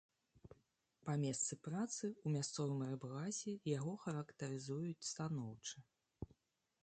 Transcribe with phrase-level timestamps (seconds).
[1.07, 5.77] Па месцы працы, у мясцовым рыбгасе, яго характарызуюць станоўча.